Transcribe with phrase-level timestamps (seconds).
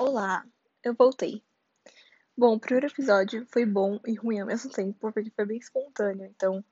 [0.00, 0.42] Olá,
[0.82, 1.44] eu voltei.
[2.34, 6.24] Bom, o primeiro episódio foi bom e ruim ao mesmo tempo, porque foi bem espontâneo,
[6.24, 6.64] então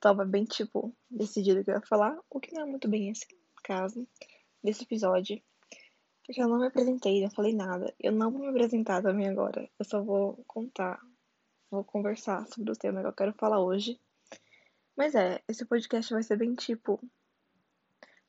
[0.00, 3.26] tava bem, tipo, decidido que eu ia falar, o que não é muito bem esse
[3.62, 4.08] caso
[4.64, 5.38] desse episódio,
[6.24, 7.94] porque eu não me apresentei, não falei nada.
[8.00, 10.98] Eu não vou me apresentar também agora, eu só vou contar,
[11.70, 14.00] vou conversar sobre o tema que eu quero falar hoje.
[14.96, 16.98] Mas é, esse podcast vai ser bem tipo,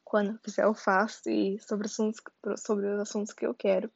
[0.04, 2.21] quando eu quiser eu faço e sobre, assuntos,
[2.57, 3.89] sobre os assuntos que eu quero.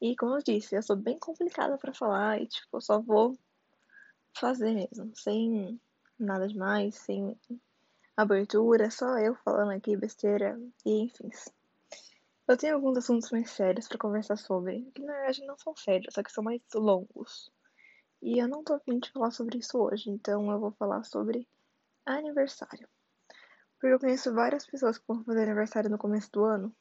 [0.00, 3.38] E como eu disse, eu sou bem complicada para falar e tipo, eu só vou
[4.38, 5.80] fazer mesmo, sem
[6.18, 7.38] nada demais, sem
[8.16, 11.30] abertura, só eu falando aqui besteira e enfim.
[12.46, 16.14] Eu tenho alguns assuntos mais sérios para conversar sobre, que na verdade não são sérios,
[16.14, 17.50] só que são mais longos.
[18.22, 21.48] E eu não tô afim de falar sobre isso hoje, então eu vou falar sobre
[22.04, 22.88] aniversário.
[23.78, 26.74] Porque eu conheço várias pessoas que vão fazer aniversário no começo do ano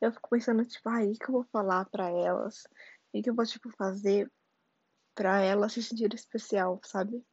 [0.00, 2.66] eu fico pensando, tipo, o que eu vou falar para elas?
[3.12, 4.30] O que eu vou, tipo, fazer
[5.14, 7.24] para elas se sentir especial, sabe?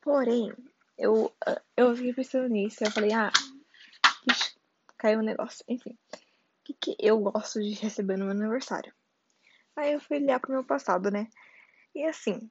[0.00, 0.52] Porém,
[0.98, 1.32] eu,
[1.76, 3.30] eu fiquei pensando nisso, eu falei, ah,
[4.28, 4.56] ixi,
[4.98, 5.90] caiu um negócio, enfim.
[5.90, 8.92] O que, que eu gosto de receber no meu aniversário?
[9.76, 11.28] Aí eu fui olhar pro meu passado, né?
[11.94, 12.48] E assim,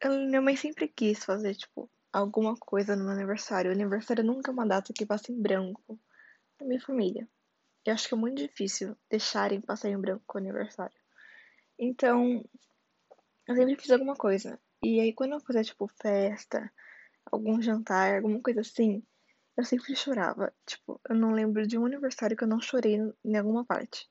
[0.00, 3.70] eu, minha mãe sempre quis fazer, tipo, alguma coisa no meu aniversário.
[3.70, 5.98] O aniversário nunca é uma data que passa em branco
[6.60, 7.28] na minha família
[7.84, 10.96] eu acho que é muito difícil deixarem passar em branco o aniversário.
[11.78, 12.44] Então,
[13.48, 14.58] eu sempre fiz alguma coisa.
[14.82, 16.72] E aí, quando eu fazia, tipo, festa,
[17.26, 19.02] algum jantar, alguma coisa assim,
[19.56, 20.52] eu sempre chorava.
[20.66, 24.08] Tipo, eu não lembro de um aniversário que eu não chorei em alguma parte.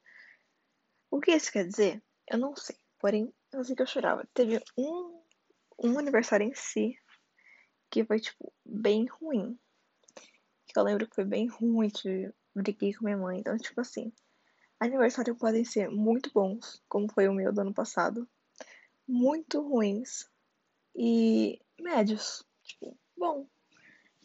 [1.09, 2.03] O que isso quer dizer?
[2.29, 2.75] Eu não sei.
[2.99, 4.27] Porém, eu sei que eu chorava.
[4.33, 5.21] Teve um,
[5.83, 6.97] um aniversário em si
[7.89, 9.57] que foi, tipo, bem ruim.
[10.67, 13.39] Que eu lembro que foi bem ruim, tive briguei com minha mãe.
[13.39, 14.11] Então, tipo assim,
[14.79, 18.27] aniversários podem ser muito bons, como foi o meu do ano passado,
[19.07, 20.29] muito ruins
[20.95, 22.45] e médios.
[22.63, 23.45] Tipo, bom.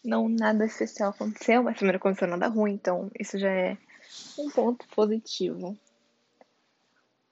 [0.04, 3.76] Não nada especial aconteceu, mas também não aconteceu nada ruim, então isso já é
[4.38, 5.76] um ponto positivo.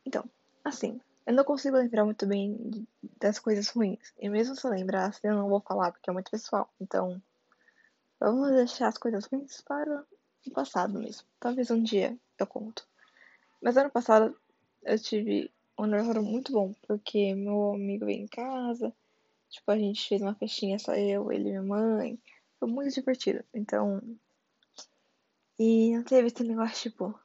[0.04, 0.28] Então,
[0.64, 2.86] assim, eu não consigo lembrar muito bem
[3.20, 4.12] das coisas ruins.
[4.18, 6.68] E mesmo se eu lembrasse, eu não vou falar porque é muito pessoal.
[6.80, 7.22] Então,
[8.18, 10.04] vamos deixar as coisas ruins para
[10.46, 11.26] no passado mesmo.
[11.40, 12.86] Talvez um dia eu conto.
[13.62, 14.36] Mas ano passado
[14.82, 18.92] eu tive um aniversário muito bom, porque meu amigo veio em casa,
[19.50, 22.18] tipo, a gente fez uma festinha só eu, ele e minha mãe.
[22.58, 23.44] Foi muito divertido.
[23.52, 24.00] Então.
[25.58, 27.18] E não teve esse negócio tipo.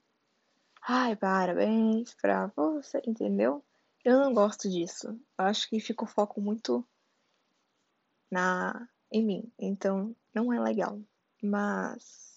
[0.87, 3.63] Ai, parabéns pra você, entendeu?
[4.03, 5.09] Eu não gosto disso.
[5.37, 6.85] Eu acho que fica o foco muito
[8.31, 9.51] na em mim.
[9.57, 10.99] Então, não é legal.
[11.41, 12.28] Mas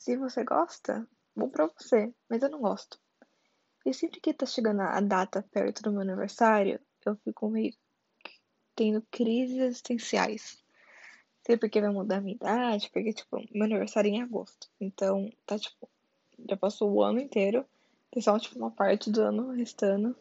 [0.00, 1.06] se você gosta,
[1.36, 2.98] bom pra você, mas eu não gosto.
[3.84, 7.74] E sempre que tá chegando a data perto do meu aniversário, eu fico meio
[8.74, 10.64] tendo crises existenciais.
[11.46, 14.70] Sei porque vai mudar a minha idade, porque, tipo, meu aniversário é em agosto.
[14.80, 15.86] Então, tá, tipo,
[16.48, 17.66] já passou o ano inteiro,
[18.10, 20.16] tem só, tipo, uma parte do ano restando.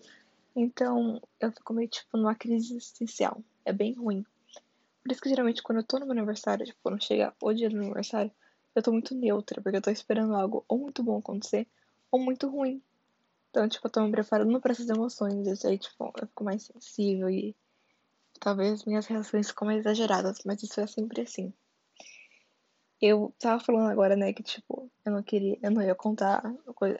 [0.54, 3.42] Então, eu fico meio, tipo, numa crise existencial.
[3.64, 4.26] É bem ruim.
[5.02, 7.70] Por isso que, geralmente, quando eu tô no meu aniversário, tipo, quando chega o dia
[7.70, 8.32] do meu aniversário,
[8.76, 11.68] eu tô muito neutra, porque eu tô esperando algo ou muito bom acontecer,
[12.12, 12.82] ou muito ruim.
[13.50, 15.64] Então, tipo, eu tô me preparando para essas emoções.
[15.64, 17.56] E aí, tipo, eu fico mais sensível e
[18.40, 21.54] talvez minhas reações ficam mais exageradas, mas isso é sempre assim.
[23.02, 26.44] Eu tava falando agora, né, que, tipo, eu não queria, eu não ia contar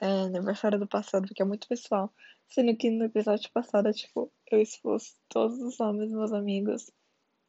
[0.00, 2.12] é, aniversário do passado, porque é muito pessoal.
[2.48, 6.90] Sendo que no episódio passado, tipo, eu expus todos os nomes dos meus amigos.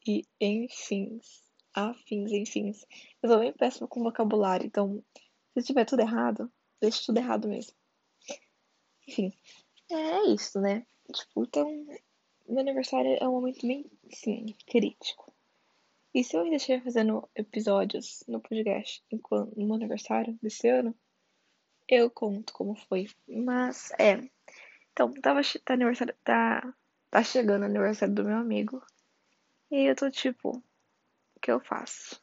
[0.05, 1.19] E, enfim,
[1.73, 2.73] afins, enfim.
[3.21, 5.03] Eu sou bem péssima com vocabulário, então
[5.53, 7.73] se tiver tudo errado, deixa tudo errado mesmo.
[9.07, 9.33] Enfim,
[9.89, 10.85] é isso, né?
[11.13, 11.85] Tipo, então,
[12.47, 15.33] meu aniversário é um momento bem, sim, crítico.
[16.13, 20.95] E se eu ainda estiver fazendo episódios no podcast enquanto, no meu aniversário desse ano,
[21.87, 23.09] eu conto como foi.
[23.27, 24.21] Mas, é.
[24.91, 26.73] Então, tava, tá, aniversário, tá,
[27.09, 28.81] tá chegando o aniversário do meu amigo.
[29.69, 30.61] E eu tô tipo,
[31.41, 32.21] que eu faço?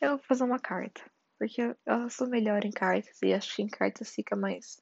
[0.00, 1.02] Eu vou fazer uma carta,
[1.38, 4.80] porque eu sou melhor em cartas e acho que em cartas fica mais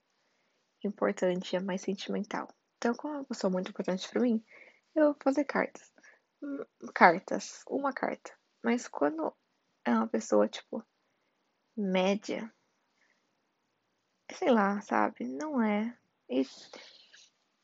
[0.84, 2.48] importante, é mais sentimental.
[2.76, 4.44] Então, como é uma pessoa muito importante para mim,
[4.94, 5.92] eu vou fazer cartas.
[6.42, 6.64] Hum,
[6.94, 8.32] cartas, uma carta.
[8.62, 9.34] Mas quando
[9.84, 10.84] é uma pessoa, tipo,
[11.76, 12.52] média,
[14.32, 15.24] sei lá, sabe?
[15.24, 15.96] Não é.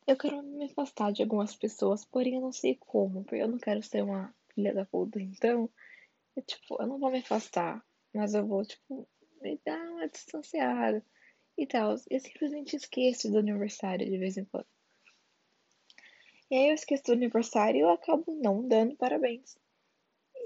[0.07, 3.59] Eu quero me afastar de algumas pessoas, porém eu não sei como, porque eu não
[3.59, 5.21] quero ser uma filha da puta.
[5.21, 5.71] Então,
[6.37, 9.09] eu, tipo, eu não vou me afastar, mas eu vou, tipo,
[9.41, 11.05] me dar uma distanciada.
[11.57, 11.97] e tal.
[12.11, 14.67] Eu simplesmente esqueço do aniversário de vez em quando.
[16.51, 19.57] E aí eu esqueço do aniversário e eu acabo não dando parabéns.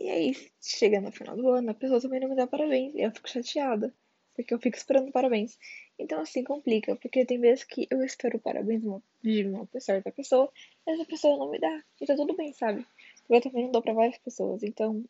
[0.00, 2.94] E aí, chega no final do ano, a pessoa também não me dá parabéns.
[2.94, 3.92] E eu fico chateada,
[4.34, 5.58] porque eu fico esperando parabéns.
[5.98, 8.82] Então, assim, complica, porque tem vezes que eu espero parabéns
[9.22, 10.52] de uma certa pessoa,
[10.86, 11.82] e essa pessoa não me dá.
[12.00, 12.86] E tá tudo bem, sabe?
[13.28, 14.62] Eu também não dou pra várias pessoas.
[14.62, 15.04] Então,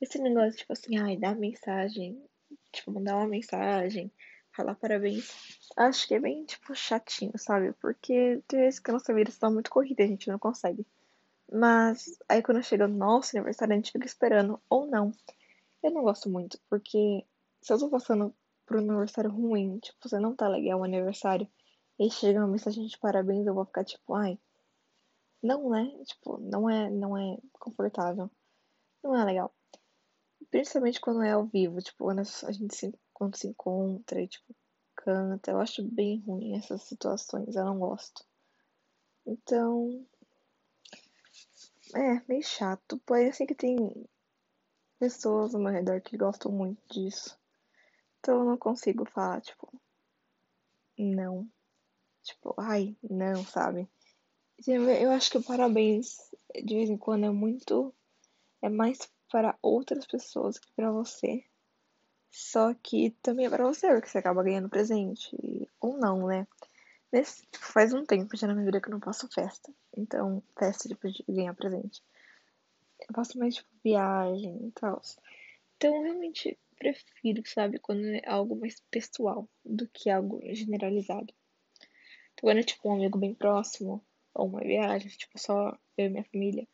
[0.00, 2.20] esse negócio, tipo assim, ai, dar mensagem,
[2.72, 4.10] tipo, mandar uma mensagem,
[4.52, 5.30] falar parabéns,
[5.76, 7.72] acho que é bem, tipo, chatinho, sabe?
[7.74, 10.86] Porque tem vezes que a nossa vida está muito corrida, a gente não consegue.
[11.52, 15.12] Mas aí quando chega o nosso aniversário, a gente fica esperando, ou não.
[15.82, 17.24] Eu não gosto muito, porque
[17.60, 18.34] se eu tô passando
[18.66, 21.46] por um aniversário ruim, tipo, você não tá legal o aniversário,
[21.98, 24.38] e chega uma mensagem de parabéns, eu vou ficar tipo, ai.
[25.42, 25.90] Não, né?
[26.04, 28.30] Tipo, não é, não é confortável.
[29.02, 29.52] Não é legal.
[30.50, 34.54] Principalmente quando é ao vivo, tipo, quando a gente se, quando se encontra e, tipo,
[34.94, 35.50] canta.
[35.50, 38.24] Eu acho bem ruim essas situações, eu não gosto.
[39.26, 40.06] Então,
[41.94, 42.98] é, meio chato.
[43.04, 43.76] Porém, assim que tem
[44.98, 47.36] pessoas ao meu redor que gostam muito disso.
[48.20, 49.68] Então eu não consigo falar, tipo,
[50.96, 51.48] não.
[52.22, 53.88] Tipo, ai, não, sabe?
[54.66, 57.92] Eu acho que o parabéns de vez em quando é muito.
[58.60, 58.98] É mais
[59.30, 61.44] para outras pessoas que para você.
[62.30, 65.36] Só que também é para você, porque você acaba ganhando presente.
[65.80, 66.46] Ou não, né?
[67.10, 69.72] Nesse, tipo, faz um tempo já na minha vida que eu não faço festa.
[69.96, 72.02] Então, festa tipo, de ganhar presente.
[73.00, 75.02] Eu faço mais, tipo, viagem e tal.
[75.76, 81.34] Então, eu realmente prefiro, sabe, quando é algo mais pessoal do que algo generalizado.
[82.32, 84.02] Então, quando é, tipo, um amigo bem próximo,
[84.34, 86.66] ou uma viagem, tipo, só eu e minha família,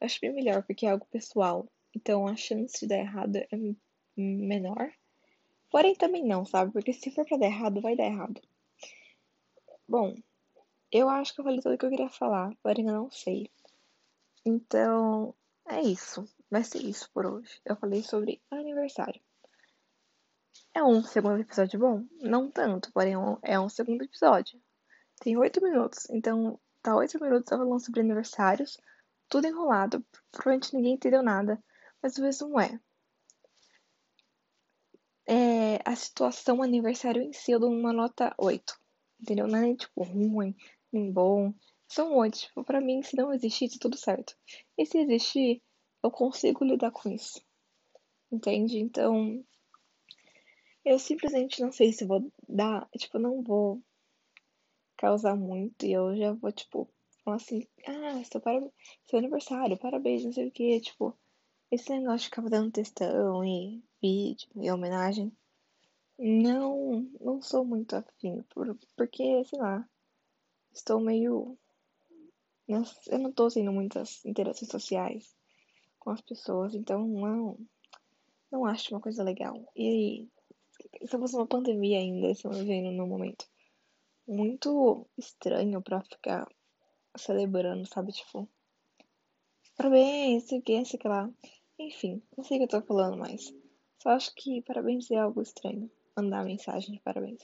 [0.00, 1.68] eu acho bem melhor, porque é algo pessoal.
[1.94, 3.48] Então, a chance de dar errado é
[4.16, 4.90] menor.
[5.70, 6.72] Porém, também não, sabe?
[6.72, 8.40] Porque se for pra dar errado, vai dar errado.
[9.88, 10.14] Bom,
[10.90, 13.50] eu acho que eu falei tudo o que eu queria falar, porém eu não sei.
[14.44, 15.34] Então,
[15.66, 16.28] é isso.
[16.50, 17.60] Vai ser isso por hoje.
[17.64, 19.20] Eu falei sobre aniversário.
[20.74, 22.04] É um segundo episódio bom?
[22.20, 24.60] Não tanto, porém é um segundo episódio.
[25.20, 28.78] Tem oito minutos, então tá oito minutos falando sobre aniversários,
[29.28, 31.62] tudo enrolado, provavelmente ninguém entendeu nada,
[32.02, 32.78] mas o resumo é.
[35.26, 38.82] É a situação aniversário em si eu dou uma nota 8
[39.22, 39.46] entendeu?
[39.46, 40.54] Não é nem, tipo, ruim,
[40.92, 41.54] nem bom.
[41.88, 42.38] São oito.
[42.38, 44.36] Tipo, pra mim, se não existir, tá tudo certo.
[44.76, 45.62] E se existir,
[46.02, 47.40] eu consigo lidar com isso.
[48.30, 48.78] Entende?
[48.78, 49.44] Então,
[50.84, 53.80] eu simplesmente não sei se vou dar, tipo, não vou
[55.02, 56.88] causar muito e eu já vou, tipo,
[57.24, 58.60] falar assim, ah, seu, para...
[59.04, 61.18] seu aniversário, parabéns, não sei o que, tipo,
[61.72, 65.36] esse negócio de ficar dando textão e vídeo e homenagem,
[66.16, 69.84] não, não sou muito afim, por, porque, sei lá,
[70.72, 71.58] estou meio.
[73.08, 75.36] Eu não tô tendo muitas interações sociais
[75.98, 77.58] com as pessoas, então não,
[78.52, 79.68] não acho uma coisa legal.
[79.74, 80.28] E aí,
[81.00, 83.51] estamos numa pandemia ainda, estamos vivendo num momento
[84.26, 86.48] muito estranho pra ficar
[87.16, 88.12] celebrando, sabe?
[88.12, 88.48] Tipo,
[89.76, 91.30] parabéns, sei o que, sei que lá.
[91.78, 93.52] Enfim, não sei o que eu tô falando mais.
[93.98, 97.42] Só acho que parabéns é algo estranho mandar mensagem de parabéns.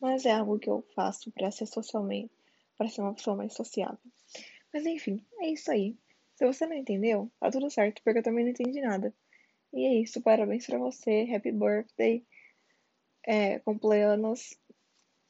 [0.00, 2.32] Mas é algo que eu faço para ser socialmente,
[2.76, 3.98] para ser uma pessoa mais sociável.
[4.72, 5.96] Mas enfim, é isso aí.
[6.34, 9.14] Se você não entendeu, tá tudo certo, porque eu também não entendi nada.
[9.72, 12.24] E é isso, parabéns para você, happy birthday,
[13.26, 14.58] é, cumpleanos.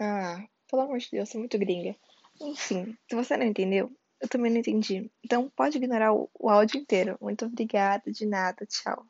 [0.00, 1.94] Ah, pelo amor de Deus, sou muito gringa.
[2.40, 5.08] Enfim, se você não entendeu, eu também não entendi.
[5.24, 7.16] Então pode ignorar o, o áudio inteiro.
[7.20, 9.06] Muito obrigada, de nada, tchau.